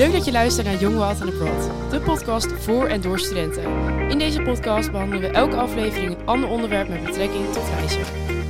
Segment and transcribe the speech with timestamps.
[0.00, 3.62] Leuk dat je luistert naar Young Wild and Abroad, de podcast voor en door studenten.
[4.10, 8.00] In deze podcast behandelen we elke aflevering een ander onderwerp met betrekking tot reizen.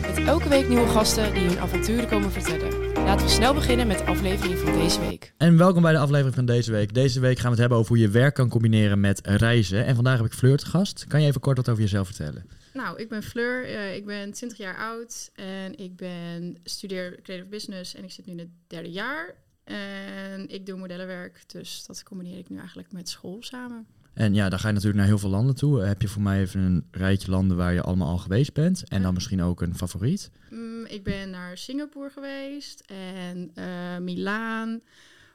[0.00, 2.92] Met elke week nieuwe gasten die hun avonturen komen vertellen.
[2.92, 5.32] Laten we snel beginnen met de aflevering van deze week.
[5.36, 6.94] En welkom bij de aflevering van deze week.
[6.94, 9.84] Deze week gaan we het hebben over hoe je werk kan combineren met reizen.
[9.84, 11.06] En vandaag heb ik Fleur te gast.
[11.06, 12.46] Kan je even kort wat over jezelf vertellen?
[12.72, 17.48] Nou, ik ben Fleur, uh, ik ben 20 jaar oud en ik ben studeer creative
[17.48, 19.34] business en ik zit nu in het derde jaar.
[19.70, 23.86] En ik doe modellenwerk, dus dat combineer ik nu eigenlijk met school samen.
[24.12, 25.80] En ja, dan ga je natuurlijk naar heel veel landen toe.
[25.80, 28.88] Heb je voor mij even een rijtje landen waar je allemaal al geweest bent?
[28.88, 30.30] En dan misschien ook een favoriet?
[30.50, 34.80] Mm, ik ben naar Singapore geweest en uh, Milaan,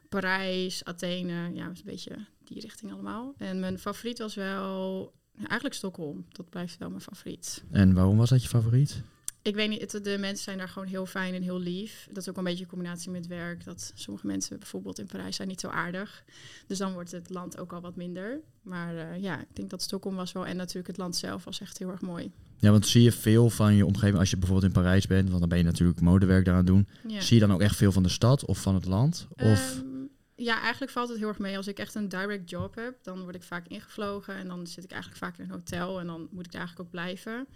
[0.09, 1.53] Parijs, Athene.
[1.53, 3.33] Ja, een beetje die richting allemaal.
[3.37, 6.25] En mijn favoriet was wel eigenlijk Stockholm.
[6.29, 7.63] Dat blijft wel mijn favoriet.
[7.71, 9.01] En waarom was dat je favoriet?
[9.45, 12.07] Ik weet niet, de mensen zijn daar gewoon heel fijn en heel lief.
[12.07, 13.63] Dat is ook een beetje een combinatie met werk.
[13.63, 16.23] Dat sommige mensen bijvoorbeeld in Parijs zijn niet zo aardig.
[16.67, 18.39] Dus dan wordt het land ook al wat minder.
[18.61, 20.45] Maar uh, ja, ik denk dat Stockholm was wel.
[20.45, 22.31] En natuurlijk het land zelf was echt heel erg mooi.
[22.57, 25.39] Ja, want zie je veel van je omgeving als je bijvoorbeeld in Parijs bent, want
[25.39, 26.87] dan ben je natuurlijk modewerk daaraan doen.
[27.07, 27.21] Ja.
[27.21, 29.27] Zie je dan ook echt veel van de stad of van het land?
[29.35, 29.81] Of...
[29.83, 31.57] Um, ja, eigenlijk valt het heel erg mee.
[31.57, 34.83] Als ik echt een direct job heb, dan word ik vaak ingevlogen en dan zit
[34.83, 37.47] ik eigenlijk vaak in een hotel en dan moet ik daar eigenlijk ook blijven.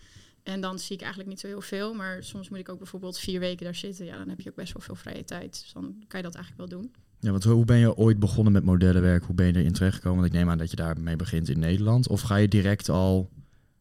[0.49, 1.93] En dan zie ik eigenlijk niet zo heel veel.
[1.93, 4.05] Maar soms moet ik ook bijvoorbeeld vier weken daar zitten.
[4.05, 5.61] Ja, dan heb je ook best wel veel vrije tijd.
[5.61, 6.91] Dus dan kan je dat eigenlijk wel doen.
[7.19, 9.23] Ja, want hoe ben je ooit begonnen met modellenwerk?
[9.23, 10.19] Hoe ben je erin terechtgekomen?
[10.19, 12.07] Want ik neem aan dat je daarmee begint in Nederland.
[12.07, 13.29] Of ga je direct al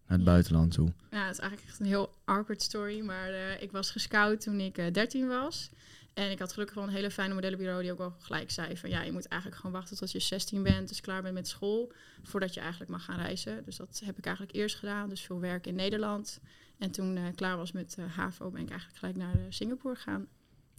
[0.06, 0.92] naar het buitenland toe?
[1.10, 3.00] Ja, het is eigenlijk echt een heel awkward story.
[3.00, 5.70] Maar uh, ik was gescout toen ik uh, eh, 13 was.
[6.19, 8.91] En ik had gelukkig wel een hele fijne modellenbureau die ook wel gelijk zei van
[8.91, 11.92] ja, je moet eigenlijk gewoon wachten tot je 16 bent, dus klaar bent met school,
[12.22, 13.64] voordat je eigenlijk mag gaan reizen.
[13.64, 16.41] Dus dat heb ik eigenlijk eerst gedaan, dus veel werk in Nederland.
[16.78, 19.94] En toen uh, klaar was met uh, HAVO ben ik eigenlijk gelijk naar uh, Singapore
[19.94, 20.27] gegaan.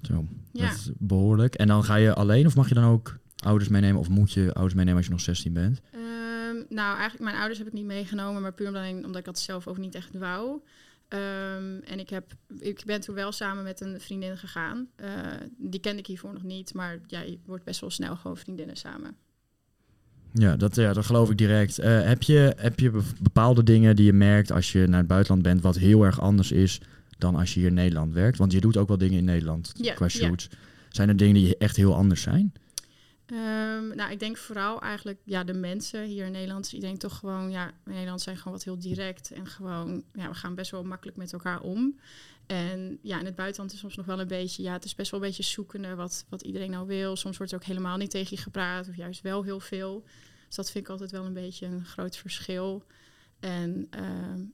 [0.02, 0.68] Zo, ja.
[0.68, 1.56] dat is behoorlijk.
[1.56, 4.54] En dan ga je alleen of mag je dan ook ouders meenemen of moet je
[4.54, 5.82] ouders meenemen als je nog 16 bent?
[5.94, 9.68] Um, nou, eigenlijk mijn ouders heb ik niet meegenomen, maar puur omdat ik dat zelf
[9.68, 10.62] ook niet echt wou.
[11.14, 14.88] Um, en ik, heb, ik ben toen wel samen met een vriendin gegaan.
[15.02, 15.08] Uh,
[15.58, 18.76] die kende ik hiervoor nog niet, maar ja, je wordt best wel snel gewoon vriendinnen
[18.76, 19.16] samen.
[20.34, 21.80] Ja, dat, ja, dat geloof ik direct.
[21.80, 25.44] Uh, heb, je, heb je bepaalde dingen die je merkt als je naar het buitenland
[25.44, 26.82] bent, wat heel erg anders is
[27.18, 28.38] dan als je hier in Nederland werkt?
[28.38, 30.48] Want je doet ook wel dingen in Nederland ja, qua shoots.
[30.52, 30.58] Ja.
[30.90, 32.54] Zijn er dingen die echt heel anders zijn?
[33.32, 36.64] Um, nou, ik denk vooral eigenlijk ja, de mensen hier in Nederland.
[36.64, 40.30] Dus iedereen toch gewoon, ja, in Nederland zijn gewoon wat heel direct en gewoon, ja,
[40.30, 42.00] we gaan best wel makkelijk met elkaar om.
[42.48, 45.12] En ja, in het buitenland is soms nog wel een beetje, ja, het is best
[45.12, 47.16] wel een beetje zoekende wat, wat iedereen nou wil.
[47.16, 50.04] Soms wordt er ook helemaal niet tegen je gepraat of juist wel heel veel.
[50.48, 52.86] Dus dat vind ik altijd wel een beetje een groot verschil.
[53.40, 54.06] En uh,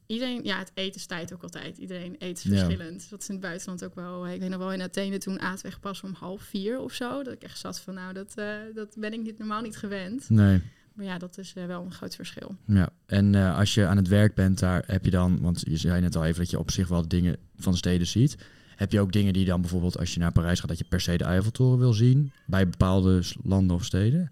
[0.06, 1.78] iedereen, ja, het eten stijgt ook altijd.
[1.78, 3.02] Iedereen eet verschillend.
[3.04, 3.08] Ja.
[3.10, 4.28] Dat is in het buitenland ook wel.
[4.28, 7.24] Ik weet nog wel in Athene toen aten we pas om half vier of zo.
[7.24, 10.30] Dat ik echt zat van, nou, dat, uh, dat ben ik niet, normaal niet gewend.
[10.30, 10.62] Nee.
[10.94, 12.56] Maar ja, dat is uh, wel een groot verschil.
[12.66, 15.78] Ja, en uh, als je aan het werk bent, daar heb je dan, want je
[15.78, 18.38] zei net al even dat je op zich wel dingen van de steden ziet.
[18.76, 21.02] Heb je ook dingen die dan bijvoorbeeld als je naar Parijs gaat, dat je per
[21.02, 24.32] se de Eiffeltoren wil zien bij bepaalde landen of steden?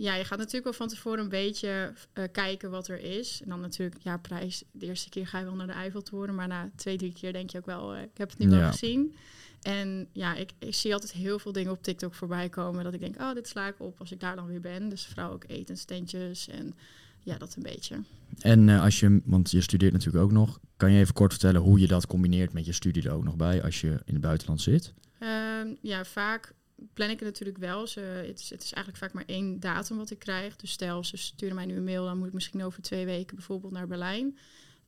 [0.00, 3.40] Ja, je gaat natuurlijk wel van tevoren een beetje uh, kijken wat er is.
[3.42, 4.62] En dan natuurlijk, ja, prijs.
[4.72, 7.50] De eerste keer ga je wel naar de Eiffeltoren, maar na twee, drie keer denk
[7.50, 8.58] je ook wel, uh, ik heb het nu ja.
[8.58, 9.14] wel gezien.
[9.62, 13.00] En ja, ik, ik, zie altijd heel veel dingen op TikTok voorbij komen dat ik
[13.00, 14.88] denk, oh, dit sla ik op als ik daar dan weer ben.
[14.88, 16.74] Dus vooral ook etenstentjes en
[17.22, 18.02] ja, dat een beetje.
[18.38, 21.60] En uh, als je, want je studeert natuurlijk ook nog, kan je even kort vertellen
[21.60, 24.20] hoe je dat combineert met je studie er ook nog bij als je in het
[24.20, 24.92] buitenland zit?
[25.20, 26.54] Um, ja, vaak
[26.92, 27.86] plan ik het natuurlijk wel.
[27.86, 30.56] Ze, het, is, het, is, eigenlijk vaak maar één datum wat ik krijg.
[30.56, 33.36] Dus stel, ze sturen mij nu een mail, dan moet ik misschien over twee weken
[33.36, 34.38] bijvoorbeeld naar Berlijn.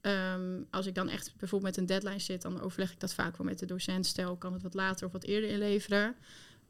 [0.01, 3.37] Um, als ik dan echt bijvoorbeeld met een deadline zit, dan overleg ik dat vaak
[3.37, 4.07] wel met de docent.
[4.07, 6.17] Stel, kan het wat later of wat eerder inleveren.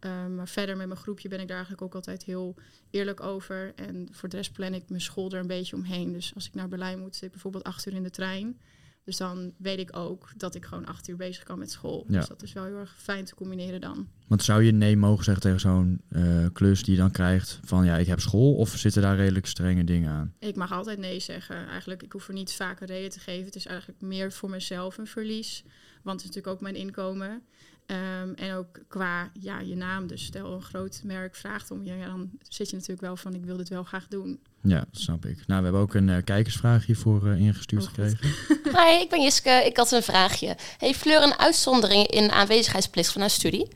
[0.00, 2.54] Um, maar verder met mijn groepje ben ik daar eigenlijk ook altijd heel
[2.90, 3.72] eerlijk over.
[3.74, 6.12] En voor de rest plan ik mijn school er een beetje omheen.
[6.12, 8.60] Dus als ik naar Berlijn moet, zit ik bijvoorbeeld acht uur in de trein.
[9.04, 12.04] Dus dan weet ik ook dat ik gewoon acht uur bezig kan met school.
[12.08, 12.18] Ja.
[12.18, 14.08] Dus dat is wel heel erg fijn te combineren dan.
[14.26, 17.84] Want zou je nee mogen zeggen tegen zo'n uh, klus die je dan krijgt van
[17.84, 18.54] ja, ik heb school?
[18.54, 20.34] Of zitten daar redelijk strenge dingen aan?
[20.38, 21.68] Ik mag altijd nee zeggen.
[21.68, 23.44] Eigenlijk, ik hoef er niet vaak een reden te geven.
[23.44, 25.62] Het is eigenlijk meer voor mezelf een verlies.
[26.02, 27.42] Want het is natuurlijk ook mijn inkomen.
[27.86, 30.06] Um, en ook qua ja, je naam.
[30.06, 33.34] Dus stel een groot merk vraagt om je, ja, dan zit je natuurlijk wel van
[33.34, 34.40] ik wil dit wel graag doen.
[34.62, 35.46] Ja, dat snap ik.
[35.46, 38.18] Nou, we hebben ook een uh, kijkersvraag hiervoor uh, ingestuurd oh, gekregen.
[38.78, 39.50] Hi, ik ben Jiske.
[39.50, 40.56] Ik had een vraagje.
[40.78, 43.68] Heeft Fleur een uitzondering in aanwezigheidsplicht van haar studie?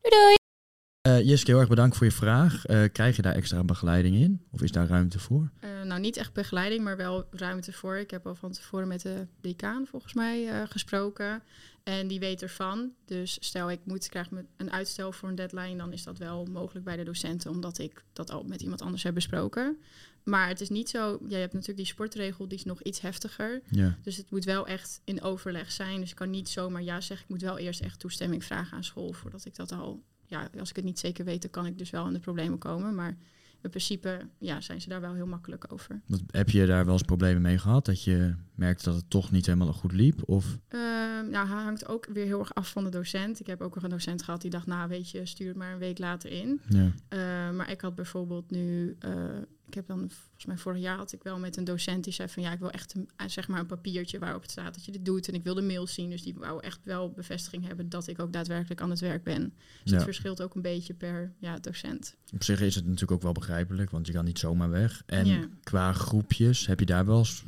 [0.00, 0.36] Doei doei!
[1.08, 2.68] Uh, Jiske, heel erg bedankt voor je vraag.
[2.68, 4.42] Uh, krijg je daar extra begeleiding in?
[4.50, 5.50] Of is daar ruimte voor?
[5.82, 7.96] Uh, nou, niet echt begeleiding, maar wel ruimte voor.
[7.96, 11.42] Ik heb al van tevoren met de decaan volgens mij gesproken.
[11.82, 12.92] En die weet ervan.
[13.04, 16.84] Dus stel ik moet krijg een uitstel voor een deadline, dan is dat wel mogelijk
[16.84, 19.78] bij de docenten, omdat ik dat al met iemand anders heb besproken.
[20.22, 21.18] Maar het is niet zo.
[21.20, 23.62] Ja, je hebt natuurlijk die sportregel, die is nog iets heftiger.
[23.70, 23.98] Ja.
[24.02, 26.00] Dus het moet wel echt in overleg zijn.
[26.00, 27.26] Dus ik kan niet zomaar ja zeggen.
[27.26, 30.02] Ik moet wel eerst echt toestemming vragen aan school voordat ik dat al.
[30.26, 32.58] Ja, als ik het niet zeker weet, dan kan ik dus wel in de problemen
[32.58, 32.94] komen.
[32.94, 33.16] Maar
[33.62, 36.00] in principe ja, zijn ze daar wel heel makkelijk over.
[36.06, 37.84] Wat, heb je daar wel eens problemen mee gehad?
[37.84, 40.28] Dat je merkte dat het toch niet helemaal goed liep?
[40.28, 40.58] Of?
[40.68, 40.80] Uh,
[41.30, 43.40] nou, hangt ook weer heel erg af van de docent.
[43.40, 45.72] Ik heb ook nog een docent gehad die dacht, nou weet je, stuur het maar
[45.72, 46.60] een week later in.
[46.68, 46.92] Ja.
[47.08, 49.12] Uh, maar ik had bijvoorbeeld nu, uh,
[49.72, 52.28] ik heb dan volgens mij vorig jaar had ik wel met een docent die zei
[52.28, 54.92] van ja, ik wil echt een, zeg maar een papiertje waarop het staat dat je
[54.92, 55.28] dit doet.
[55.28, 56.10] En ik wil de mail zien.
[56.10, 59.42] Dus die wou echt wel bevestiging hebben dat ik ook daadwerkelijk aan het werk ben.
[59.82, 59.94] Dus Ja.
[59.94, 62.16] het verschilt ook een beetje per ja, docent.
[62.34, 65.02] Op zich is het natuurlijk ook wel begrijpelijk, want je kan niet zomaar weg.
[65.06, 65.48] En Ja.
[65.62, 67.44] qua groepjes, heb je daar wel eens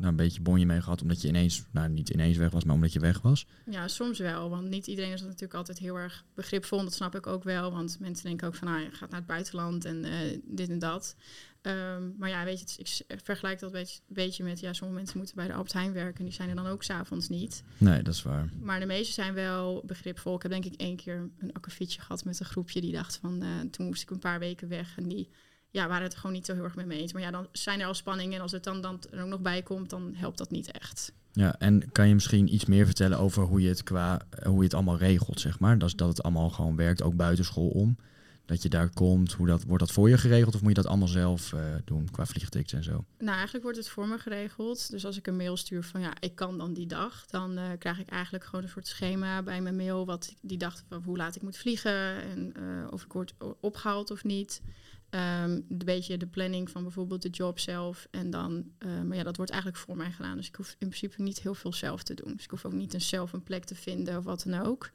[0.00, 2.74] nou, een beetje bonje mee gehad, omdat je ineens, nou niet ineens weg was, maar
[2.74, 3.46] omdat je weg was?
[3.70, 4.50] Ja, soms wel.
[4.50, 6.82] Want niet iedereen is natuurlijk altijd heel erg begripvol.
[6.82, 7.72] Dat snap ik ook wel.
[7.72, 10.78] Want mensen denken ook van, nou, je gaat naar het buitenland en eh, dit en
[10.78, 11.16] dat.
[11.62, 14.60] Ehm, maar ja, weet je, ik vergelijk dat een beetje, met...
[14.60, 16.18] Ja, sommige mensen moeten bij de Albert Heijn werken.
[16.18, 17.62] En die zijn er dan ook s'avonds niet.
[17.78, 18.48] Nee, dat is waar.
[18.60, 20.34] Maar de meeste zijn wel begripvol.
[20.34, 23.42] Ik heb denk ik één keer een akkefietje gehad met een groepje die dacht van...
[23.42, 25.28] eh, toen moest ik een paar weken weg en die
[25.70, 27.12] ja, waren het gewoon niet zo heel erg mee mee eens.
[27.12, 29.40] Maar ja, dan zijn er al spanningen en als het dan, dan er ook nog
[29.40, 31.12] bij komt, dan helpt dat niet echt.
[31.32, 34.56] Ja, en kan je misschien iets meer vertellen over hoe je het qua eh, hoe
[34.56, 35.78] je het allemaal regelt, zeg maar?
[35.78, 37.96] Dat, is dat het allemaal gewoon werkt, ook buiten school om.
[38.44, 40.86] Dat je daar komt, hoe dat, wordt dat voor je geregeld of moet je dat
[40.86, 43.04] allemaal zelf eh, doen qua vliegtickets en zo?
[43.18, 44.90] Nou, eigenlijk wordt het voor me geregeld.
[44.90, 47.64] Dus als ik een mail stuur van ja, ik kan dan die dag, dan eh,
[47.78, 51.16] krijg ik eigenlijk gewoon een soort schema bij mijn mail wat die dag van hoe
[51.16, 52.52] laat ik moet vliegen en
[52.90, 54.60] of ik word opgehaald of niet.
[55.10, 58.08] Ehm, een beetje de planning van bijvoorbeeld de job zelf.
[58.10, 60.36] En dan, eh, maar ja, dat wordt eigenlijk voor mij gedaan.
[60.36, 62.32] Dus ik hoef in principe niet heel veel zelf te doen.
[62.34, 64.90] Dus ik hoef ook niet een zelf een plek te vinden of wat dan ook.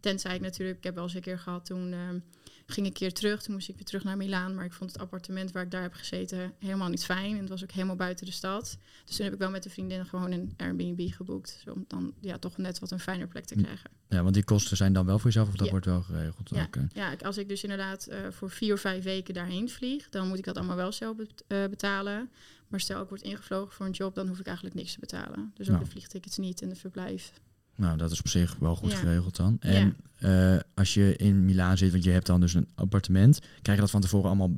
[0.00, 2.18] Tenzij ik natuurlijk, ik heb wel eens een keer gehad toen ehm,
[2.66, 3.42] ging ik een keer terug.
[3.42, 4.54] Toen moest ik weer terug naar Milaan.
[4.54, 7.32] Maar ik vond het appartement waar ik daar heb gezeten helemaal niet fijn.
[7.34, 8.78] En het was ook helemaal buiten de stad.
[9.04, 11.60] Dus toen heb ik wel met de vriendin gewoon een Airbnb geboekt.
[11.64, 13.90] zo Om dan ja, toch net wat een fijner plek te krijgen.
[14.08, 15.70] Ja, want die kosten zijn dan wel voor jezelf of dat Ja.
[15.72, 16.50] wordt wel geregeld?
[16.94, 17.10] Ja.
[17.12, 20.38] Ik- als ik dus inderdaad eh, voor vier of vijf weken daarheen vlieg, dan moet
[20.38, 21.16] ik dat allemaal wel zelf
[21.46, 22.30] eh, betalen.
[22.68, 25.50] Maar stel ik word ingevlogen voor een job, dan hoef ik eigenlijk niks te betalen.
[25.54, 25.84] Dus ook Nou.
[25.84, 27.32] de vliegtickets niet en de verblijf.
[27.76, 28.96] Nou, dat is op zich wel goed Ja.
[28.96, 29.56] geregeld dan.
[29.60, 33.76] En eh, als je in Milaan zit, want je hebt dan dus een appartement, krijg
[33.78, 34.52] je dat van tevoren allemaal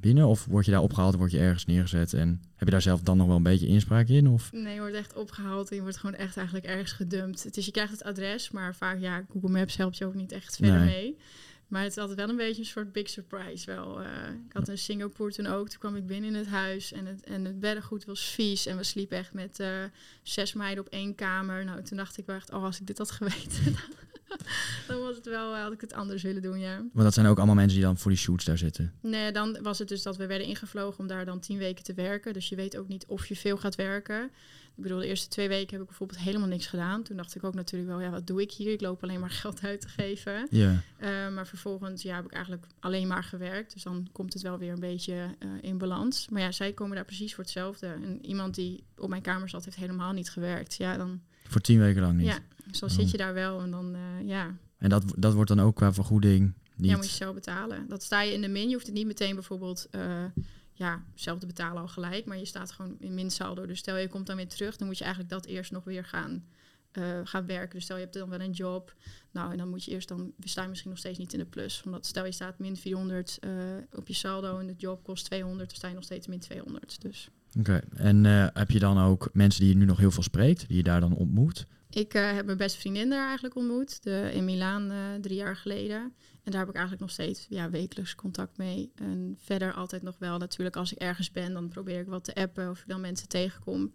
[0.00, 0.26] binnen?
[0.26, 2.12] Of word je daar opgehaald en word je ergens neergezet?
[2.14, 4.28] En heb je daar zelf dan nog wel een beetje inspraak in?
[4.28, 4.52] Of?
[4.52, 7.54] Nee, je wordt echt opgehaald en je wordt gewoon echt eigenlijk ergens gedumpt.
[7.54, 10.56] Dus je krijgt het adres, maar vaak, ja, Google Maps helpt je ook niet echt
[10.56, 10.86] verder Nee.
[10.86, 11.16] mee.
[11.68, 14.02] Maar het is altijd wel een beetje een soort big surprise wel.
[14.02, 15.68] Eh, ik had in Singapore toen ook.
[15.68, 18.66] Toen kwam ik binnen in het huis en het, en het beddengoed was vies.
[18.66, 19.84] En we sliepen echt met eh,
[20.22, 21.64] zes meiden op één kamer.
[21.64, 23.76] Nou, toen dacht ik wel echt, oh, als ik dit had geweten,
[24.88, 26.76] dan was het wel, eh, had ik het anders willen doen, ja.
[26.76, 28.92] Want dat zijn ook allemaal mensen die dan voor die shoots daar zitten.
[29.00, 31.94] Nee, dan was het dus dat we werden ingevlogen om daar dan tien weken te
[31.94, 32.32] werken.
[32.32, 34.30] Dus je weet ook niet of je veel gaat werken.
[34.76, 37.02] Ik bedoel, de eerste twee weken heb ik bijvoorbeeld helemaal niks gedaan.
[37.02, 38.72] Toen dacht ik ook natuurlijk wel, ja, wat doe ik hier?
[38.72, 40.46] Ik loop alleen maar geld uit te geven.
[40.50, 40.82] Ja.
[40.98, 43.72] Eh, maar vervolgens ja, heb ik eigenlijk alleen maar gewerkt.
[43.72, 46.28] Dus dan komt het wel weer een beetje eh, in balans.
[46.28, 47.86] Maar ja, zij komen daar precies voor hetzelfde.
[47.86, 50.74] En iemand die op mijn kamer zat, heeft helemaal niet gewerkt.
[50.74, 52.26] Ja, dan, Voor tien weken lang niet.
[52.26, 52.94] ja, dus dan Oh.
[52.94, 55.92] zit je daar wel en dan, eh, ja, En dat, dat wordt dan ook qua
[55.92, 56.90] vergoeding niet.
[56.90, 57.88] Ja, moet je zelf betalen.
[57.88, 58.68] Dat sta je in de min.
[58.68, 60.24] Je hoeft het niet meteen bijvoorbeeld eh,
[60.72, 62.24] ja, zelf te betalen al gelijk.
[62.26, 63.66] Maar je staat gewoon in minsaldo.
[63.66, 66.04] Dus stel je komt dan weer terug, dan moet je eigenlijk dat eerst nog weer
[66.04, 66.44] gaan,
[66.92, 67.74] eh, gaan werken.
[67.74, 68.94] Dus stel je hebt dan wel een job.
[69.30, 71.44] Nou, en dan moet je eerst dan sta je misschien nog steeds niet in de
[71.44, 71.82] plus.
[71.84, 73.50] Omdat stel je staat min 400 eh,
[73.92, 77.00] op je saldo en de job kost 200, dan sta je nog steeds min 200.
[77.00, 77.80] Dus Oké.
[77.96, 80.76] En eh, heb je dan ook mensen die je nu nog heel veel spreekt, die
[80.76, 81.66] je daar dan ontmoet?
[81.90, 85.56] Ik eh, heb mijn beste vriendin daar eigenlijk ontmoet, de, in Milaan eh, drie jaar
[85.56, 86.12] geleden.
[86.42, 88.92] En daar heb ik eigenlijk nog steeds ja, wekelijks contact mee.
[88.94, 92.34] En verder altijd nog wel natuurlijk als ik ergens ben, dan probeer ik wat te
[92.34, 93.94] appen of ik dan mensen tegenkom.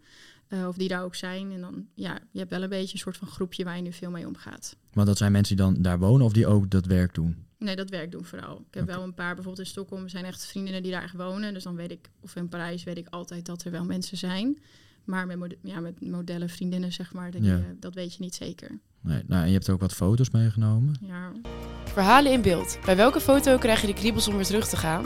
[0.52, 1.52] Eh, of die daar ook zijn.
[1.52, 3.92] En dan, ja, je hebt wel een beetje een soort van groepje waar je nu
[3.92, 4.76] veel mee omgaat.
[4.92, 7.44] Want dat zijn mensen die dan daar wonen of die ook dat werk doen?
[7.58, 8.56] Nee, dat werk doen vooral.
[8.68, 11.54] Ik heb wel een paar, bijvoorbeeld in Stockholm zijn echt vriendinnen die daar echt wonen.
[11.54, 14.58] Dus dan weet ik, of in Parijs weet ik altijd dat er wel mensen zijn.
[15.04, 17.56] Maar met, mode- ja, met modellen, vriendinnen, zeg maar, Ja.
[17.56, 18.78] eh, dat weet je niet zeker.
[19.00, 19.22] Nee.
[19.26, 20.94] Nou, en je hebt ook wat foto's meegenomen.
[21.06, 21.32] Ja.
[21.84, 22.78] Verhalen in beeld.
[22.84, 25.02] Bij welke foto krijg je de kriebels om weer terug te gaan?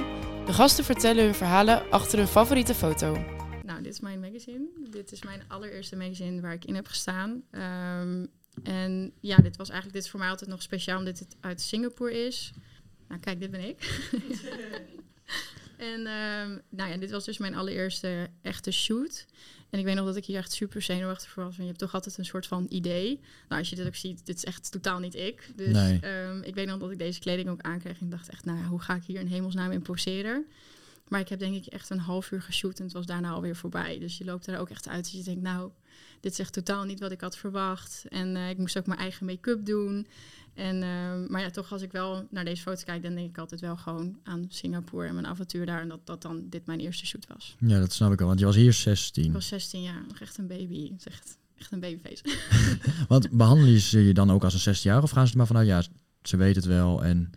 [0.46, 3.35] De gasten vertellen hun verhalen achter hun favoriete foto.
[3.66, 4.64] Nou, dit is mijn magazine.
[4.90, 7.42] Dit is mijn allereerste magazine waar ik in heb gestaan.
[7.50, 8.26] Ehm,
[8.62, 11.60] en ja, dit was eigenlijk dit is voor mij altijd nog speciaal omdat het uit
[11.60, 12.52] Singapore is.
[13.08, 13.78] Nou, kijk, dit ben ik.
[15.76, 19.26] En um, nou ja, dit was dus mijn allereerste echte shoot.
[19.70, 21.56] En ik weet nog dat ik hier echt super zenuwachtig voor was.
[21.56, 23.20] Want je hebt toch altijd een soort van idee.
[23.48, 25.50] Nou, als je dit ook ziet, dit is echt totaal niet ik.
[25.56, 26.24] Dus nee.
[26.24, 27.98] um, ik weet nog dat ik deze kleding ook aankreeg.
[27.98, 30.46] En ik dacht echt, nou hoe ga ik hier in hemelsnaam in poseren?
[31.08, 33.56] Maar ik heb denk ik echt een half uur geshoot en het was daarna alweer
[33.56, 33.98] voorbij.
[33.98, 35.04] Dus je loopt er ook echt uit.
[35.04, 35.70] Dus je denkt, nou,
[36.20, 38.04] dit is echt totaal niet wat ik had verwacht.
[38.08, 40.06] En uh, ik moest ook mijn eigen make-up doen.
[40.54, 43.38] En, uh, maar ja, toch als ik wel naar deze foto kijk, dan denk ik
[43.38, 45.80] altijd wel gewoon aan Singapore en mijn avontuur daar.
[45.80, 47.56] En dat, dat dan dit mijn eerste shoot was.
[47.58, 48.26] Ja, dat snap ik al.
[48.26, 49.24] Want je was hier 16.
[49.24, 50.02] Ik was 16, ja.
[50.08, 50.90] Nog echt een baby.
[50.90, 52.22] Het is echt, echt een babyface.
[53.08, 55.46] want behandelen ze je dan ook als een 16 jaar of gaan ze er maar
[55.46, 55.82] vanuit, ja,
[56.22, 57.32] ze weet het wel en...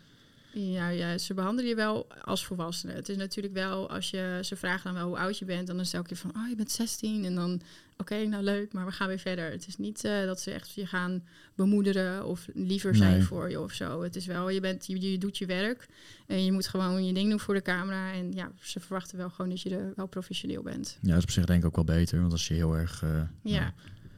[0.68, 2.94] Ja, ja, ze behandelen je wel als volwassene.
[2.94, 5.80] Het is natuurlijk wel, als je ze vragen dan wel hoe oud je bent, dan
[5.80, 7.26] is het elke keer van, oh, je bent 16.
[7.26, 7.62] En dan,
[7.98, 9.52] oké, nou leuk, maar we gaan weer verder.
[9.52, 11.24] Het is niet uh, dat ze echt je gaan
[11.56, 13.24] bemoederen of liever zijn nee.
[13.24, 14.02] voor je of zo.
[14.02, 15.88] Het is wel, je, bent, je, je, doet je werk
[16.28, 18.12] en je moet gewoon je ding doen voor de camera.
[18.12, 20.98] En ja, ze verwachten wel gewoon dat je er wel professioneel bent.
[21.02, 23.02] Ja, dat is op zich denk ik ook wel beter, want als je heel erg...
[23.02, 23.60] Uh, ja.
[23.60, 23.72] Nou.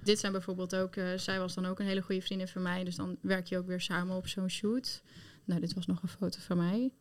[0.04, 2.84] Dit zijn bijvoorbeeld ook, uh, zij was dan ook een hele goede vriendin van mij.
[2.84, 5.02] Dus dan werk je ook weer samen op zo'n shoot.
[5.46, 6.92] Nou, dit was nog een foto van mij.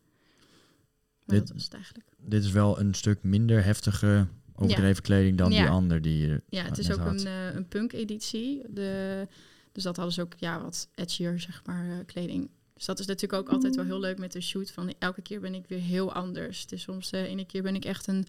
[1.25, 2.09] Maar dit, dat was het eigenlijk.
[2.17, 6.63] Dit is wel een stuk minder heftige overdreven kleding dan die ander die je Ja,
[6.63, 8.61] het is ook een, uh, een punk-editie.
[8.69, 9.27] De,
[9.71, 12.49] dus dat hadden ze ook ja, wat edgier, zeg maar, uh, kleding.
[12.73, 14.71] Dus dat is natuurlijk ook altijd wel heel leuk met de shoot.
[14.71, 16.61] Van elke keer ben ik weer heel anders.
[16.61, 18.25] Het is soms uh, ene keer ben ik echt een,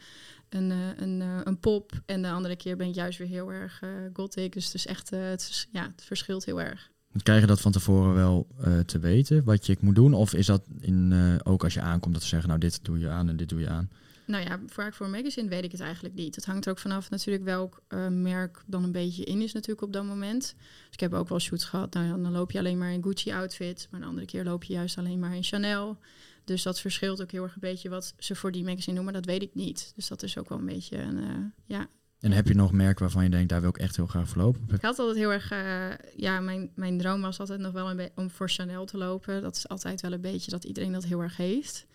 [0.49, 0.71] een,
[1.03, 1.93] een, een pop.
[2.07, 4.53] En de andere keer ben ik juist weer heel erg gothic.
[4.53, 6.92] Dus het is echt, het, ja, het verschilt heel erg.
[7.23, 10.15] Krijg je dat van tevoren wel uh, te weten, wat je moet doen?
[10.15, 12.99] Of is dat in, uh, ook als je aankomt dat ze zeggen, nou dit doe
[12.99, 13.91] je aan en dit doe je aan?
[14.27, 16.35] Nou ja, voor, voor een magazine weet ik het eigenlijk niet.
[16.35, 19.83] Het hangt er ook vanaf natuurlijk welk uh, merk dan een beetje in is natuurlijk
[19.83, 20.41] op dat moment.
[20.41, 23.33] Dus ik heb ook wel shoots gehad, nou dan loop je alleen maar in Gucci
[23.33, 23.89] outfit.
[23.91, 25.99] Maar de andere keer loop je juist alleen maar in Chanel.
[26.45, 29.25] Dus dat verschilt ook heel erg een beetje wat ze voor die magazine maar dat
[29.25, 29.93] weet ik niet.
[29.97, 31.89] Dus dat is ook wel een beetje een, ja,
[32.23, 34.43] en heb je nog merken waarvan je denkt, daar wil ik echt heel graag voor
[34.43, 34.61] lopen?
[34.73, 38.11] Ik had altijd heel erg, uh, ja, mijn, mijn droom was altijd nog wel een
[38.15, 39.43] om voor Chanel te lopen.
[39.43, 41.87] Dat is altijd wel een beetje dat iedereen dat heel erg heeft.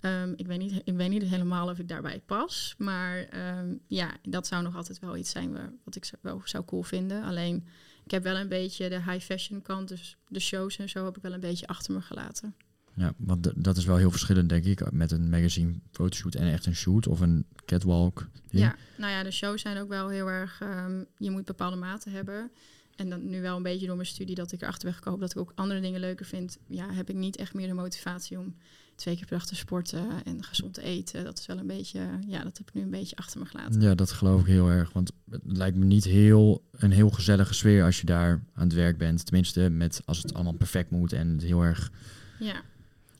[0.00, 2.74] Um, ik, weet niet, ik weet niet helemaal of ik daarbij pas.
[2.78, 6.82] Maar um, ja, dat zou nog altijd wel iets zijn wat ik wel zou cool
[6.82, 7.22] vinden.
[7.22, 7.66] Alleen,
[8.04, 9.88] ik heb wel een beetje de high fashion kant.
[9.88, 12.54] Dus de shows en zo heb ik wel een beetje achter me gelaten.
[12.94, 16.66] Ja, want dat is wel heel verschillend, denk ik, met een magazine fotoshoot en echt
[16.66, 18.28] een shoot of een catwalk.
[18.48, 20.60] Ja, nou ja, de shows zijn ook wel heel erg.
[20.62, 22.50] Um, je moet bepaalde maten hebben.
[22.96, 25.30] En dan nu wel een beetje door mijn studie dat ik erachter ben gekomen dat
[25.30, 26.58] ik ook andere dingen leuker vind.
[26.66, 28.54] Ja, heb ik niet echt meer de motivatie om
[28.94, 31.24] twee keer per dag te sporten en gezond te eten.
[31.24, 33.80] Dat is wel een beetje, ja, dat heb ik nu een beetje achter me gelaten.
[33.80, 34.92] Ja, dat geloof ik heel erg.
[34.92, 38.74] Want het lijkt me niet heel een heel gezellige sfeer als je daar aan het
[38.74, 39.24] werk bent.
[39.24, 41.90] Tenminste, met als het allemaal perfect moet en het heel erg.
[42.38, 42.62] Ja.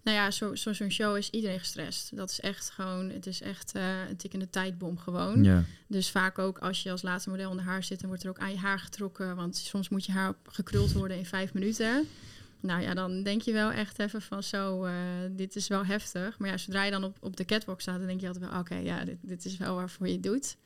[0.03, 2.17] Nou ja, zo'n zo, zo show is iedereen gestrest.
[2.17, 5.45] Dat is echt gewoon, het is echt uh, een tikkende tijdbom gewoon.
[5.45, 5.65] Ja.
[5.87, 8.39] Dus vaak ook als je als laatste model onder haar zit, dan wordt er ook
[8.39, 9.37] aan je haar getrokken.
[9.37, 12.09] Want soms moet je haar gekruld worden in vijf minuten.
[12.61, 14.93] Nou ja, dan denk je wel echt even van zo, uh,
[15.31, 16.39] dit is wel heftig.
[16.39, 18.61] Maar ja, zodra je dan op, op de catwalk staat, dan denk je altijd wel,
[18.61, 20.57] oké, okay, ja, dit, dit is wel waarvoor je het doet.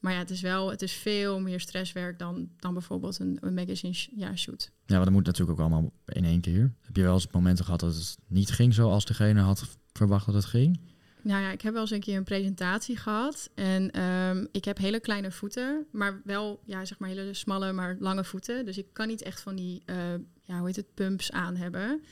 [0.00, 3.54] Maar ja, het is wel, het is veel meer stresswerk dan, dan bijvoorbeeld een, een
[3.54, 4.70] magazine ja, shoot.
[4.86, 6.74] Ja, maar dat moet natuurlijk ook allemaal in één keer.
[6.80, 10.34] Heb je wel eens momenten gehad dat het niet ging zoals degene had verwacht dat
[10.34, 10.80] het ging?
[11.22, 13.50] Nou ja, ik heb wel eens een keer een presentatie gehad.
[13.54, 17.96] En um, ik heb hele kleine voeten, maar wel, ja, zeg maar hele smalle, maar
[17.98, 18.64] lange voeten.
[18.64, 19.96] Dus ik kan niet echt van die, uh,
[20.42, 22.02] ja, hoe heet het, pumps aan hebben.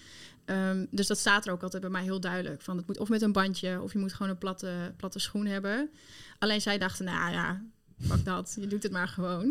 [0.46, 2.62] Um, dus dat staat er ook altijd bij mij heel duidelijk.
[2.62, 5.46] Van het moet of met een bandje, of je moet gewoon een platte, platte schoen
[5.46, 5.90] hebben.
[6.38, 7.62] Alleen zij dachten, nou ja,
[8.08, 9.44] pak dat, je doet het maar gewoon.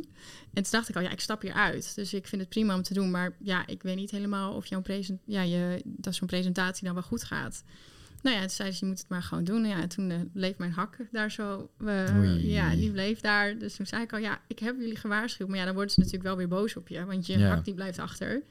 [0.54, 1.96] En toen dacht ik al, ja, ik stap hier uit.
[1.96, 3.12] Dus ik vind het prima om te doen.
[3.12, 6.94] Maar ja, ik weet niet helemaal of jouw present, ja, je, dat zo'n presentatie dan
[6.94, 7.64] wel goed gaat.
[8.24, 9.66] Nou ja, toen zei ze, je moet het maar gewoon doen.
[9.66, 11.70] Ja, en toen uh, bleef mijn hak daar zo.
[11.80, 13.58] Uh, ja, die bleef daar.
[13.58, 15.48] Dus toen zei ik al, ja, ik heb jullie gewaarschuwd.
[15.48, 17.06] Maar ja, dan worden ze natuurlijk wel weer boos op je.
[17.06, 17.48] Want je ja.
[17.48, 18.44] hak die blijft achter.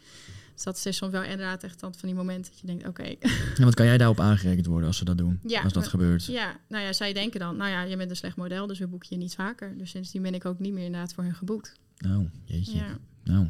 [0.64, 3.00] Dus dat is soms wel inderdaad echt dan van die momenten dat je denkt, oké.
[3.00, 3.19] Okay.
[3.57, 5.40] Ja, want kan jij daarop aangerekend worden als ze dat doen?
[5.47, 6.25] Ja, als dat gebeurt?
[6.25, 8.87] Ja, nou ja, zij denken dan, nou ja, je bent een slecht model, dus we
[8.87, 9.78] boeken je niet vaker.
[9.78, 11.73] Dus sindsdien ben ik ook niet meer inderdaad voor hen geboekt.
[11.97, 12.76] Nou, jeetje.
[12.76, 12.99] Ja.
[13.25, 13.49] Nou,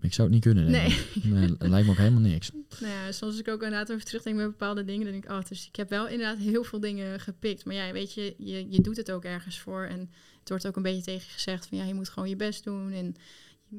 [0.00, 0.70] ik zou het niet kunnen.
[0.70, 0.98] Nee.
[1.58, 2.50] lijkt me ook helemaal niks.
[2.80, 5.30] Nou ja, soms als ik ook inderdaad over terugdenk met bepaalde dingen, dan denk ik,
[5.30, 7.64] oh, dus ik heb wel inderdaad heel veel dingen gepikt.
[7.64, 9.84] Maar ja, weet je, je, je doet het ook ergens voor.
[9.84, 10.10] En
[10.40, 12.92] het wordt ook een beetje tegen gezegd van, ja, je moet gewoon je best doen.
[12.92, 13.14] En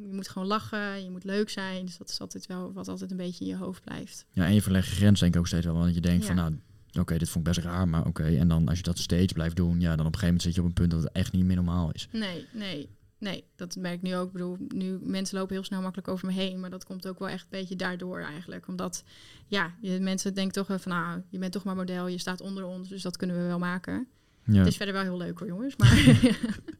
[0.07, 1.85] je moet gewoon lachen, je moet leuk zijn.
[1.85, 4.25] Dus dat is altijd wel wat altijd een beetje in je hoofd blijft.
[4.31, 5.75] Ja, en je verlegt je grens denk ik ook steeds wel.
[5.75, 6.27] Want je denkt ja.
[6.27, 6.53] van, nou,
[6.99, 8.23] oké, dit vond ik best raar, maar oké.
[8.23, 10.53] En dan als je dat steeds blijft doen, ja, dan op een gegeven moment zit
[10.55, 12.07] je op een punt dat het echt niet meer normaal is.
[12.11, 12.89] Nee, nee.
[13.17, 14.27] nee, dat merk ik nu ook.
[14.27, 17.19] Ik bedoel, nu mensen lopen heel snel makkelijk over me heen, maar dat komt ook
[17.19, 18.67] wel echt een beetje daardoor eigenlijk.
[18.67, 19.03] Omdat,
[19.47, 22.41] ja, je, mensen denken toch wel van, nou, je bent toch maar model, je staat
[22.41, 24.07] onder ons, dus dat kunnen we wel maken.
[24.43, 24.57] Ja.
[24.57, 25.75] Het is verder wel heel leuk hoor, jongens.
[25.75, 26.19] Maar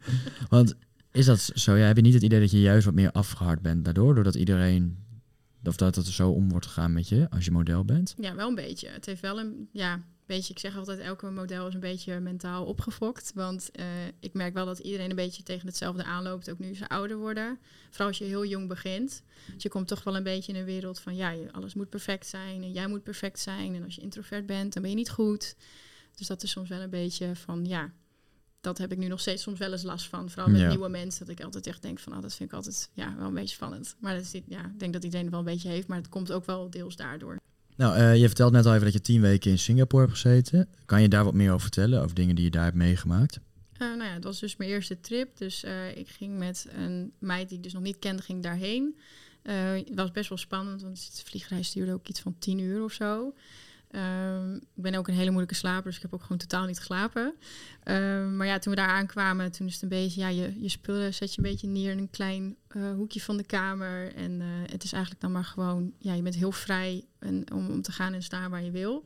[0.50, 0.76] Want
[1.18, 1.76] is dat zo?
[1.76, 4.36] Ja, heb je niet het idee dat je juist wat meer afgehard bent daardoor, doordat
[4.36, 5.06] iedereen
[5.64, 8.16] of dat het zo om wordt gegaan met je als je model bent?
[8.18, 8.88] Ja, wel een beetje.
[8.88, 12.66] Het heeft wel een, ja, beetje, ik zeg altijd, elke model is een beetje mentaal
[12.66, 13.32] opgefokt.
[13.36, 13.86] Want uh,
[14.20, 17.60] ik merk wel dat iedereen een beetje tegen hetzelfde aanloopt, ook nu ze ouder worden.
[17.90, 19.24] Vooral als je heel jong begint.
[19.54, 22.28] Dus je komt toch wel een beetje in een wereld van, ja, alles moet perfect
[22.28, 23.76] zijn en jij moet perfect zijn.
[23.76, 25.56] En als je introvert bent, dan ben je niet goed.
[26.16, 27.92] Dus dat is soms wel een beetje van, ja,
[28.62, 30.30] dat heb ik nu nog steeds soms wel eens last van.
[30.30, 31.26] Vooral met nieuwe mensen.
[31.26, 33.56] Dat ik altijd echt denk van, oh, dat vind ik altijd ja, wel een beetje
[33.56, 33.96] spannend.
[34.00, 35.88] Maar dat is, ja, ik denk dat iedereen het wel een beetje heeft.
[35.88, 37.38] Maar het komt ook wel deels daardoor.
[37.76, 40.70] Nou, uh, je vertelt net al even dat je tien weken in Singapore hebt gezeten.
[40.86, 42.02] Kan je daar wat meer over vertellen?
[42.02, 43.40] Over dingen die je daar hebt meegemaakt?
[43.74, 45.38] Uh, nou ja, het was dus mijn eerste trip.
[45.38, 48.98] Dus uh, ik ging met een meid die ik dus nog niet kende, ging daarheen.
[49.44, 52.92] het was best wel spannend, want de vliegreis duurde ook iets van tien uur of
[52.92, 53.34] zo.
[53.92, 56.78] Um, ik ben ook een hele moeilijke slaper, dus ik heb ook gewoon totaal niet
[56.78, 57.34] geslapen.
[57.84, 60.70] Um, maar ja, toen we daar aankwamen, toen is het een beetje, ja, je, je
[60.70, 64.14] spullen zet je een beetje neer in een klein uh, hoekje van de kamer.
[64.16, 67.70] En uh, het is eigenlijk dan maar gewoon, ja, je bent heel vrij en, om,
[67.70, 69.06] om te gaan en staan waar je wil.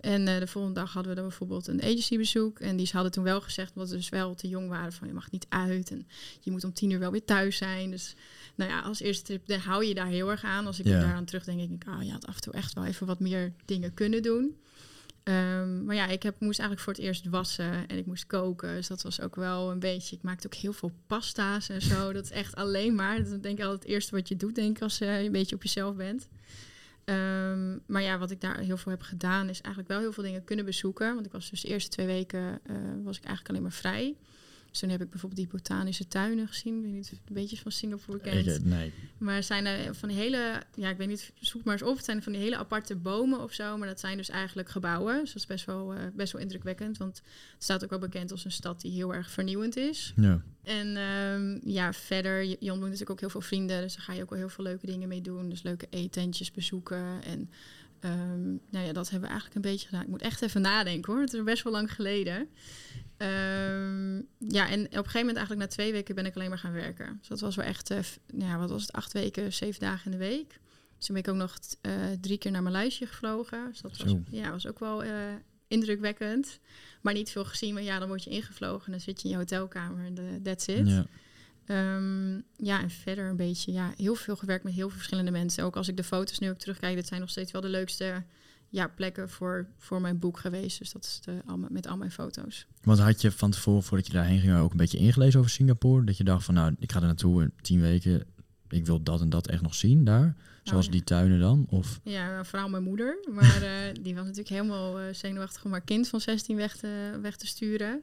[0.00, 2.60] En uh, de volgende dag hadden we dan bijvoorbeeld een agencybezoek.
[2.60, 5.14] En die hadden toen wel gezegd, omdat we dus wel te jong waren, van je
[5.14, 5.90] mag niet uit.
[5.90, 6.06] En
[6.40, 7.90] je moet om tien uur wel weer thuis zijn.
[7.90, 8.14] Dus
[8.54, 10.66] nou ja, als eerste trip dan hou je daar heel erg aan.
[10.66, 11.00] Als ik yeah.
[11.00, 13.52] daaraan terugdenk, denk ik, oh, je had af en toe echt wel even wat meer
[13.64, 14.56] dingen kunnen doen.
[15.24, 18.74] Um, maar ja, ik heb, moest eigenlijk voor het eerst wassen en ik moest koken.
[18.74, 20.16] Dus dat was ook wel een beetje.
[20.16, 22.12] Ik maakte ook heel veel pasta's en zo.
[22.12, 23.16] Dat is echt alleen maar.
[23.16, 25.26] Dat is denk ik altijd het eerste wat je doet, denk ik, als uh, je
[25.26, 26.28] een beetje op jezelf bent.
[27.08, 30.24] Um, maar ja, wat ik daar heel veel heb gedaan, is eigenlijk wel heel veel
[30.24, 31.14] dingen kunnen bezoeken.
[31.14, 34.16] Want ik was dus de eerste twee weken uh, was ik eigenlijk alleen maar vrij.
[34.70, 36.76] Dus toen heb ik bijvoorbeeld die botanische tuinen gezien.
[36.76, 38.46] Ik weet niet of een beetje van Singapore kent.
[38.46, 38.92] Ik, nee.
[39.18, 41.96] Maar zijn er van hele, ja, ik weet niet, zoek maar eens op.
[41.96, 43.76] Het zijn van die hele aparte bomen of zo.
[43.76, 45.20] Maar dat zijn dus eigenlijk gebouwen.
[45.20, 46.96] Dus dat is best wel, uh, best wel indrukwekkend.
[46.96, 47.16] Want
[47.54, 50.12] het staat ook wel bekend als een stad die heel erg vernieuwend is.
[50.16, 50.42] Ja.
[50.62, 53.80] En um, ja, verder, je, je ontmoet natuurlijk ook heel veel vrienden.
[53.80, 55.48] Dus daar ga je ook wel heel veel leuke dingen mee doen.
[55.48, 57.22] Dus leuke eetentjes bezoeken.
[57.24, 57.50] En
[58.04, 60.02] um, nou ja, dat hebben we eigenlijk een beetje gedaan.
[60.02, 61.22] Ik moet echt even nadenken hoor.
[61.22, 62.48] Het is best wel lang geleden.
[63.18, 66.58] Um, ja, en op een gegeven moment eigenlijk na twee weken ben ik alleen maar
[66.58, 67.16] gaan werken.
[67.18, 70.18] Dus dat was wel echt, uh, ja, wat was het, acht weken, zeven dagen in
[70.18, 70.48] de week.
[70.96, 73.66] Dus toen ben ik ook nog uh, drie keer naar Maleisië gevlogen.
[73.70, 75.12] Dus dat was, ja, was ook wel uh,
[75.68, 76.58] indrukwekkend.
[77.02, 79.34] Maar niet veel gezien, maar ja, dan word je ingevlogen en dan zit je in
[79.34, 80.88] je hotelkamer en that's it.
[80.88, 81.06] Ja.
[81.70, 85.64] Um, ja, en verder een beetje, ja, heel veel gewerkt met heel veel verschillende mensen.
[85.64, 88.24] Ook als ik de foto's nu ook terugkijk, dat zijn nog steeds wel de leukste
[88.68, 90.78] ja, plekken voor, voor mijn boek geweest.
[90.78, 92.66] Dus dat is de, al, met al mijn foto's.
[92.82, 96.04] Want had je van tevoren, voordat je daarheen ging, ook een beetje ingelezen over Singapore?
[96.04, 98.24] Dat je dacht van, nou, ik ga er naartoe in tien weken.
[98.68, 100.36] Ik wil dat en dat echt nog zien daar.
[100.62, 100.98] Zoals oh, ja.
[100.98, 101.66] die tuinen dan?
[101.68, 102.00] Of?
[102.02, 103.18] Ja, vooral mijn moeder.
[103.30, 103.70] Maar uh,
[104.04, 107.46] die was natuurlijk helemaal uh, zenuwachtig om haar kind van 16 weg te, weg te
[107.46, 108.02] sturen.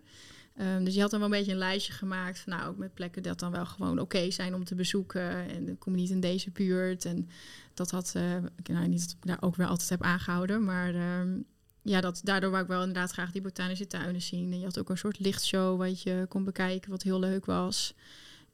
[0.61, 2.93] Um, dus je had dan wel een beetje een lijstje gemaakt van nou, ook met
[2.93, 5.49] plekken dat dan wel gewoon oké zijn om te bezoeken.
[5.49, 7.05] En dan kom je niet in deze buurt.
[7.05, 7.29] En
[7.73, 11.19] dat had, uh, ik nou niet dat ik daar ook wel altijd heb aangehouden, maar
[11.19, 11.45] um,
[11.81, 14.51] ja, dat, daardoor wou ik wel inderdaad graag die botanische tuinen zien.
[14.51, 17.93] En je had ook een soort lichtshow wat je kon bekijken, wat heel leuk was.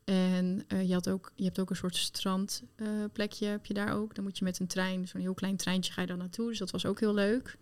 [0.04, 3.94] En uh, je, had ook, je hebt ook een soort strandplekje, uh, heb je daar
[3.94, 4.16] ook.
[4.16, 6.48] Dan moet je met een trein, zo'n heel klein treintje ga je dan naartoe.
[6.48, 7.58] Dus dat was ook heel leuk.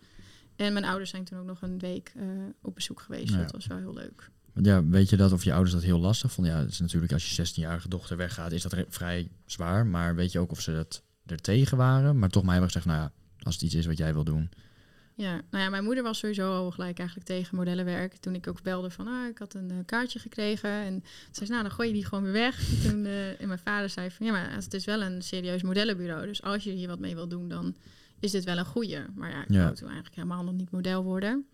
[0.59, 2.23] En mijn ouders zijn toen ook nog een week uh,
[2.61, 3.33] op bezoek geweest.
[3.37, 4.29] Dat was wel heel leuk.
[4.53, 6.53] Ja, weet je dat of je ouders dat heel lastig vonden?
[6.53, 9.87] Ja, het is natuurlijk als je 16-jarige dochter weggaat, is dat vrij zwaar.
[9.87, 12.19] Maar weet je ook of ze dat er tegen waren?
[12.19, 14.49] Maar toch maar hebben gezegd, nou ja, als het iets is wat jij wil doen.
[15.15, 18.15] Ja, nou ja, mijn moeder was sowieso al gelijk eigenlijk tegen modellenwerk.
[18.15, 20.69] Toen ik ook belde van, ah, ik had een uh, kaartje gekregen.
[20.69, 22.59] En zei ze, nou, dan gooi je die gewoon weer weg.
[22.83, 26.25] toen, uh, en mijn vader zei van, ja, maar het is wel een serieus modellenbureau.
[26.25, 27.75] Dus als je hier wat mee wil doen, dan
[28.19, 29.05] is dit wel een goede.
[29.15, 29.63] Maar ja, ik ja.
[29.63, 31.47] wou toen eigenlijk helemaal nog niet model worden.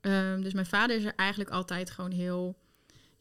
[0.00, 2.58] Um, dus mijn vader is er eigenlijk altijd gewoon heel...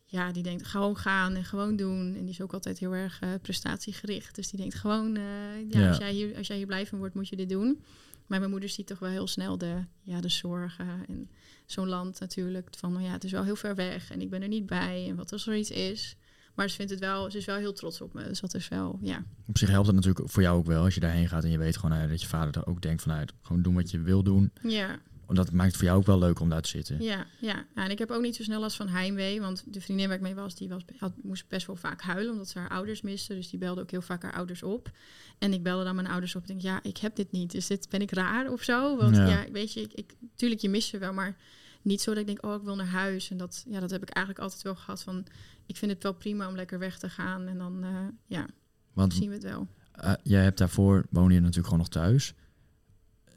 [0.08, 2.16] Ja, die denkt gewoon gaan en gewoon doen.
[2.16, 4.36] En die is ook altijd heel erg uh, prestatiegericht.
[4.36, 5.24] Dus die denkt gewoon, uh,
[5.70, 7.84] ja, ja, Als, jij hier, als jij hier blijven wordt, moet je dit doen.
[8.28, 11.06] Maar mijn moeder ziet toch wel heel snel de, ja, de zorgen.
[11.08, 11.30] En
[11.66, 12.70] zo'n land natuurlijk.
[12.78, 15.08] Van, nou ja, het is wel heel ver weg en ik ben er niet bij.
[15.10, 16.16] En wat als er iets is...
[16.56, 18.24] Maar ze vindt het wel, ze is wel heel trots op me.
[18.24, 19.24] Dus dat is wel, ja.
[19.48, 21.58] Op zich helpt het natuurlijk voor jou ook wel als je daarheen gaat en je
[21.58, 24.24] weet gewoon nou, dat je vader er ook denkt vanuit gewoon doen wat je wil
[24.24, 24.52] doen.
[24.64, 25.00] Ja.
[25.28, 27.02] Dat maakt het voor jou ook wel leuk om daar te zitten.
[27.02, 27.66] Ja, ja.
[27.76, 29.42] En ik heb ook niet zo snel last van heimwee.
[29.42, 32.32] Want de vriendin waar ik mee was, die was, had, moest best wel vaak huilen.
[32.32, 33.34] Omdat ze haar ouders miste.
[33.34, 34.92] Dus die belde ook heel vaak haar ouders op.
[35.38, 36.42] En ik belde dan mijn ouders op.
[36.42, 37.52] En denk, ja, ik heb dit niet.
[37.52, 38.98] Dus dit ben ik raar of zo.
[38.98, 41.14] Want ja, ja weet je, ik, ik, tuurlijk je mist ze wel.
[41.14, 41.38] Maar
[41.86, 43.32] niet zo dat ik denk, oh, ik wil naar huis.
[43.32, 45.26] En dat, ja, dat heb ik eigenlijk altijd wel gehad van,
[45.66, 47.48] ik vind het wel prima om lekker weg te gaan.
[47.48, 48.48] En dan, uh, ja,
[48.94, 49.68] Want, zien we het wel.
[50.04, 52.34] Uh, jij hebt daarvoor, woon je natuurlijk gewoon nog thuis.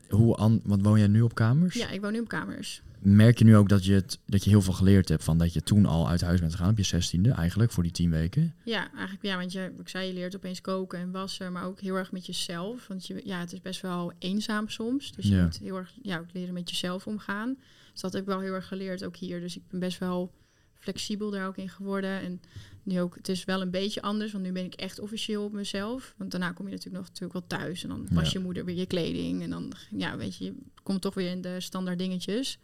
[0.08, 1.74] Hoe an, want woon jij nu op kamers?
[1.74, 2.82] Ja, ik woon nu op kamers.
[3.00, 5.52] Merk je nu ook dat je, het, dat je heel veel geleerd hebt van dat
[5.52, 8.54] je toen al uit huis bent gegaan op je zestiende eigenlijk voor die tien weken?
[8.64, 11.80] Ja, eigenlijk ja, want je, ik zei je leert opeens koken en wassen, maar ook
[11.80, 12.86] heel erg met jezelf.
[12.86, 16.18] Want je, ja, het is best wel eenzaam soms, dus je moet heel erg ja,
[16.18, 17.56] ook leren met jezelf omgaan.
[17.92, 19.40] Dus dat heb ik wel heel erg geleerd ook hier.
[19.40, 20.32] Dus ik ben best wel
[20.78, 22.20] flexibel daar ook in geworden.
[22.20, 22.40] En
[22.82, 25.52] nu ook, het is wel een beetje anders, want nu ben ik echt officieel op
[25.52, 26.14] mezelf.
[26.16, 28.76] Want daarna kom je natuurlijk nog natuurlijk wel thuis en dan was je moeder weer
[28.76, 29.42] je kleding.
[29.42, 32.58] En dan, ja, weet je, je komt toch weer in de standaard dingetjes.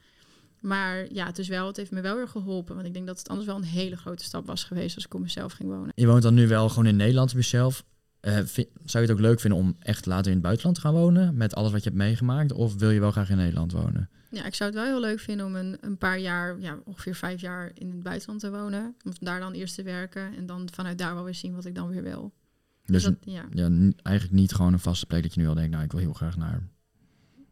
[0.64, 2.74] Maar ja, het is wel, het heeft me wel weer geholpen.
[2.74, 5.14] Want ik denk dat het anders wel een hele grote stap was geweest als ik
[5.14, 5.92] op mezelf ging wonen.
[5.94, 7.84] Je woont dan nu wel gewoon in Nederland op jezelf.
[8.20, 10.92] Uh, zou je het ook leuk vinden om echt later in het buitenland te gaan
[10.92, 11.36] wonen?
[11.36, 12.52] Met alles wat je hebt meegemaakt?
[12.52, 14.10] Of wil je wel graag in Nederland wonen?
[14.30, 17.14] Ja, ik zou het wel heel leuk vinden om een, een paar jaar, ja, ongeveer
[17.14, 18.94] vijf jaar in het buitenland te wonen.
[19.04, 21.74] Om daar dan eerst te werken en dan vanuit daar wel weer zien wat ik
[21.74, 22.32] dan weer wil.
[22.84, 23.44] Dus, dus ja.
[23.50, 23.68] ja,
[24.02, 26.12] eigenlijk niet gewoon een vaste plek dat je nu al denkt, nou ik wil heel
[26.12, 26.62] graag naar.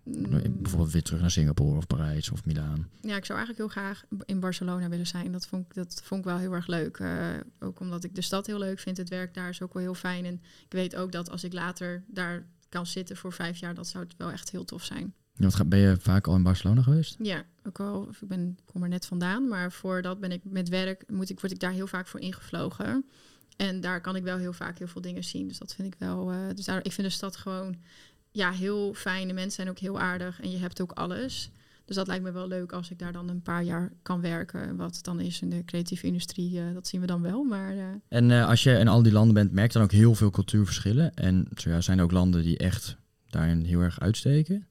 [0.04, 2.88] Bijvoorbeeld weer terug naar Singapore of Parijs of Milaan.
[3.00, 5.32] Ja, ik zou eigenlijk heel graag in Barcelona willen zijn.
[5.32, 6.98] Dat vond ik, dat vond ik wel heel erg leuk.
[6.98, 8.96] Uh, ook omdat ik de stad heel leuk vind.
[8.96, 10.24] Het werk daar is ook wel heel fijn.
[10.24, 10.34] En
[10.64, 14.04] ik weet ook dat als ik later daar kan zitten voor vijf jaar, dat zou
[14.04, 15.14] het wel echt heel tof zijn.
[15.36, 17.16] Wat, ben je vaak al in Barcelona geweest?
[17.18, 18.08] Ja, ook al.
[18.08, 19.48] Ik ben, kom er net vandaan.
[19.48, 23.04] Maar voordat ben ik met werk, moet ik, word ik daar heel vaak voor ingevlogen.
[23.56, 25.48] En daar kan ik wel heel vaak heel veel dingen zien.
[25.48, 26.32] Dus dat vind ik wel.
[26.32, 27.76] Uh, dus daar, ik vind de stad gewoon
[28.32, 29.28] ja, heel fijn.
[29.28, 30.40] De mensen zijn ook heel aardig.
[30.40, 31.50] En je hebt ook alles.
[31.84, 34.76] Dus dat lijkt me wel leuk als ik daar dan een paar jaar kan werken.
[34.76, 37.42] Wat dan is in de creatieve industrie, uh, dat zien we dan wel.
[37.42, 37.84] Maar, uh...
[38.08, 41.14] En als je in al die landen bent, merk je dan ook heel veel cultuurverschillen.
[41.14, 42.96] En ja, zijn er ook landen die echt
[43.30, 44.66] daarin heel erg uitsteken?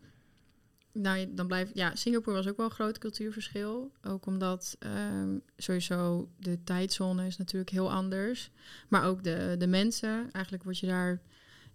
[0.94, 1.72] nou, dan blijft.
[1.74, 3.92] Ja, Singapore was ook wel een groot cultuurverschil.
[4.02, 4.78] Ook omdat
[5.20, 8.52] um, sowieso de tijdzone is natuurlijk heel anders.
[8.90, 10.30] Maar ook de, de mensen.
[10.32, 11.22] Eigenlijk word je daar.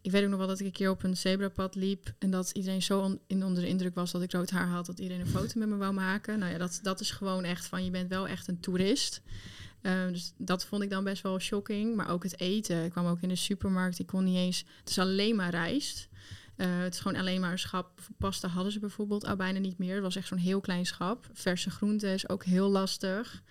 [0.02, 2.14] Ik weet ook nog wel dat ik een keer op een zebrapad liep.
[2.18, 4.86] En dat iedereen zo in onder de indruk was dat ik rood haar had.
[4.86, 6.38] Dat iedereen een foto met me wou maken.
[6.38, 9.22] Nou ja, dat, dat is gewoon echt van je bent wel echt een toerist.
[9.82, 11.96] Um, dus dat vond ik dan best wel shocking.
[11.96, 12.84] Maar ook het eten.
[12.84, 13.98] Ik kwam ook in de supermarkt.
[13.98, 14.64] Ik kon niet eens.
[14.80, 16.08] Het is alleen maar rijst.
[16.56, 18.00] Uh, het is gewoon alleen maar een schap.
[18.18, 19.94] Pasta hadden ze bijvoorbeeld al bijna niet meer.
[19.94, 21.28] Het was echt zo'n heel klein schap.
[21.32, 23.42] Verse groenten is ook heel lastig.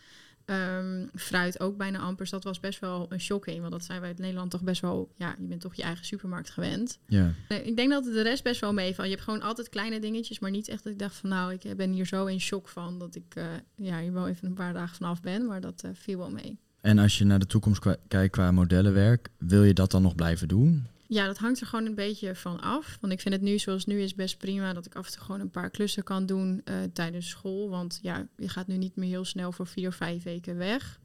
[0.45, 2.17] Um, fruit ook bijna amper.
[2.17, 3.59] Dus dat was best wel een shocking.
[3.59, 5.11] Want dat zijn wij in Nederland toch best wel...
[5.15, 6.99] Ja, je bent toch je eigen supermarkt gewend.
[7.07, 7.33] Ja.
[7.47, 9.07] ik denk dat de rest best wel meevalt.
[9.07, 10.39] Je hebt gewoon altijd kleine dingetjes.
[10.39, 11.29] Maar niet echt dat ik dacht van...
[11.29, 12.99] Nou, ik ben hier zo in shock van...
[12.99, 15.45] Dat ik uh, ja, hier wel even een paar dagen vanaf ben.
[15.45, 16.59] Maar dat uh, viel wel mee.
[16.81, 19.29] En als je naar de toekomst kijkt qua modellenwerk...
[19.37, 20.87] Wil je dat dan nog blijven doen?
[21.07, 22.97] Ja, dat hangt er gewoon een beetje van af.
[23.01, 25.21] Want ik vind het nu zoals nu is best prima dat ik af en toe
[25.21, 27.69] gewoon een paar klussen kan doen uh, tijdens school.
[27.69, 30.99] Want ja, je gaat nu niet meer heel snel voor vier of vijf weken weg.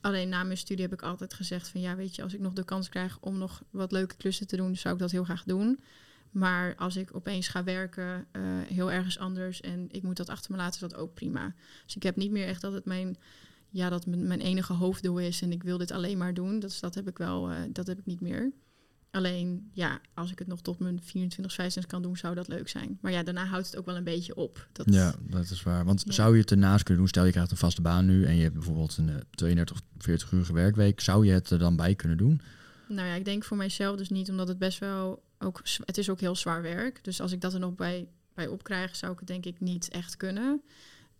[0.00, 2.52] Alleen na mijn studie heb ik altijd gezegd van ja, weet je, als ik nog
[2.52, 5.44] de kans krijg om nog wat leuke klussen te doen, zou ik dat heel graag
[5.44, 5.80] doen.
[6.30, 10.50] Maar als ik opeens ga werken uh, heel ergens anders en ik moet dat achter
[10.50, 11.54] me laten, is dat ook prima.
[11.84, 13.16] Dus ik heb niet meer echt dat het mijn,
[13.70, 16.58] ja, dat mijn enige hoofddoel is en ik wil dit alleen maar doen.
[16.58, 18.52] Dat, dat heb ik wel, uh, dat heb ik niet meer.
[19.14, 22.68] Alleen, ja, als ik het nog tot mijn 24, 25 kan doen, zou dat leuk
[22.68, 22.98] zijn.
[23.00, 24.68] Maar ja, daarna houdt het ook wel een beetje op.
[24.72, 25.84] Dat ja, dat is waar.
[25.84, 27.08] Want zou je het ernaast kunnen doen?
[27.08, 30.32] Stel, je krijgt een vaste baan nu en je hebt bijvoorbeeld een 32 of 40
[30.32, 31.00] uur werkweek.
[31.00, 32.40] Zou je het er dan bij kunnen doen?
[32.88, 35.60] Nou ja, ik denk voor mijzelf dus niet, omdat het best wel ook...
[35.84, 37.04] Het is ook heel zwaar werk.
[37.04, 39.88] Dus als ik dat er nog bij, bij opkrijg, zou ik het denk ik niet
[39.88, 40.62] echt kunnen.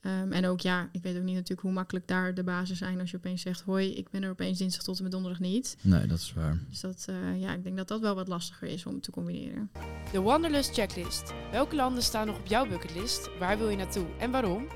[0.06, 3.00] Um, en ook ja, ik weet ook niet natuurlijk hoe makkelijk daar de bazen zijn
[3.00, 5.76] als je opeens zegt: Hoi, ik ben er opeens dinsdag tot en met donderdag niet.
[5.80, 6.58] Nee, dat is waar.
[6.68, 9.70] Dus dat, uh, ja, ik denk dat dat wel wat lastiger is om te combineren.
[10.12, 11.32] De Wanderlust Checklist.
[11.50, 13.38] Welke landen staan nog op jouw bucketlist?
[13.38, 14.66] Waar wil je naartoe en waarom?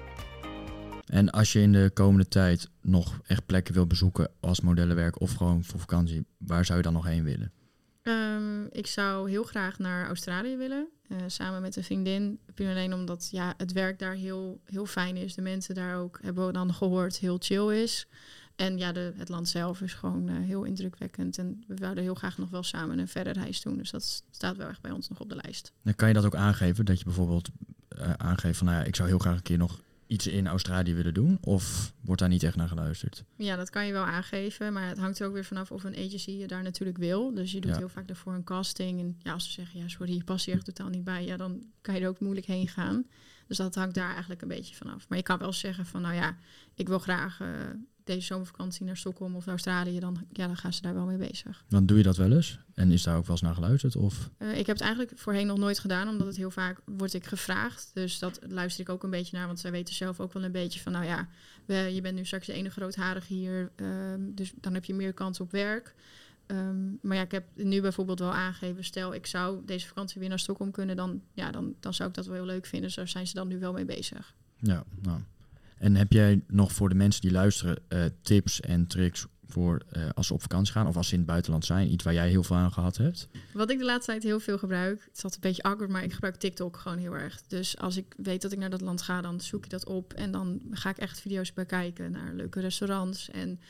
[1.06, 5.32] En als je in de komende tijd nog echt plekken wil bezoeken als modellenwerk of
[5.32, 7.52] gewoon voor vakantie, waar zou je dan nog heen willen?
[8.02, 10.88] Um, ik zou heel graag naar Australië willen.
[11.08, 12.38] Uh, samen met een vriendin.
[12.54, 15.34] Puur alleen omdat ja, het werk daar heel, heel fijn is.
[15.34, 18.06] De mensen daar ook, hebben we dan gehoord, heel chill is.
[18.56, 21.38] En ja, de, het land zelf is gewoon uh, heel indrukwekkend.
[21.38, 23.76] En we zouden heel graag nog wel samen een verder reis doen.
[23.76, 25.72] Dus dat staat wel echt bij ons nog op de lijst.
[25.82, 26.84] Dan kan je dat ook aangeven?
[26.84, 27.48] Dat je bijvoorbeeld
[27.98, 30.94] uh, aangeeft van nou ja, ik zou heel graag een keer nog iets in Australië
[30.94, 31.38] willen doen?
[31.40, 33.24] Of wordt daar niet echt naar geluisterd?
[33.36, 34.72] Ja, dat kan je wel aangeven.
[34.72, 37.34] Maar het hangt er ook weer vanaf of een agency je daar natuurlijk wil.
[37.34, 39.00] Dus je doet heel vaak daarvoor een casting.
[39.00, 41.24] En ja, als ze zeggen, ja, sorry, je past hier echt totaal niet bij.
[41.24, 43.06] Ja, dan kan je er ook moeilijk heen gaan.
[43.46, 45.08] Dus dat hangt daar eigenlijk een beetje vanaf.
[45.08, 46.36] Maar je kan wel zeggen van, nou ja,
[46.74, 47.48] ik wil graag uh,
[48.08, 51.64] deze zomervakantie naar Stockholm of Australië, dan, ja, dan gaan ze daar wel mee bezig.
[51.68, 52.58] Dan doe je dat wel eens?
[52.74, 53.96] En is daar ook wel eens naar geluisterd?
[53.96, 54.30] Of?
[54.38, 57.26] Uh, ik heb het eigenlijk voorheen nog nooit gedaan, omdat het heel vaak wordt ik
[57.26, 57.90] gevraagd.
[57.94, 60.52] Dus dat luister ik ook een beetje naar, want zij weten zelf ook wel een
[60.52, 61.28] beetje van, nou ja,
[61.64, 65.12] we, je bent nu straks de ene grootharige hier, uh, dus dan heb je meer
[65.12, 65.94] kans op werk.
[66.46, 70.28] Um, maar ja, ik heb nu bijvoorbeeld wel aangegeven, stel ik zou deze vakantie weer
[70.28, 72.86] naar Stockholm kunnen, dan, ja, dan, dan zou ik dat wel heel leuk vinden.
[72.88, 74.34] Dus daar zijn ze dan nu wel mee bezig.
[74.56, 75.20] Ja, nou.
[75.78, 80.08] En heb jij nog voor de mensen die luisteren uh, tips en tricks voor uh,
[80.14, 81.92] als ze op vakantie gaan of als ze in het buitenland zijn?
[81.92, 83.28] Iets waar jij heel veel aan gehad hebt?
[83.52, 86.12] Wat ik de laatste tijd heel veel gebruik, het altijd een beetje awkward, maar ik
[86.12, 87.42] gebruik TikTok gewoon heel erg.
[87.46, 90.12] Dus als ik weet dat ik naar dat land ga, dan zoek ik dat op
[90.12, 93.30] en dan ga ik echt video's bekijken naar leuke restaurants.
[93.30, 93.60] En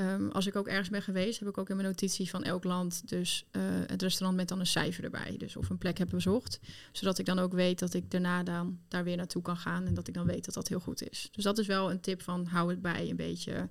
[0.00, 2.64] um, als ik ook ergens ben geweest, heb ik ook in mijn notitie van elk
[2.64, 5.34] land dus uh, het restaurant met dan een cijfer erbij.
[5.38, 6.60] Dus of een plek heb bezocht,
[6.92, 9.94] zodat ik dan ook weet dat ik daarna dan daar weer naartoe kan gaan en
[9.94, 11.28] dat ik dan weet dat dat heel goed is.
[11.32, 13.68] Dus dat is wel een tip van hou het bij een beetje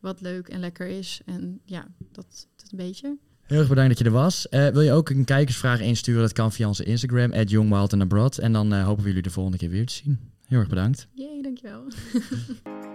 [0.00, 1.20] wat leuk en lekker is.
[1.24, 3.16] En ja, dat, dat een beetje.
[3.42, 4.46] Heel erg bedankt dat je er was.
[4.50, 6.20] Uh, wil je ook een kijkersvraag insturen?
[6.20, 8.38] Dat kan via onze Instagram, at.
[8.38, 10.18] En dan uh, hopen we jullie de volgende keer weer te zien.
[10.46, 11.06] Heel erg bedankt.
[11.14, 11.84] Jee, dankjewel.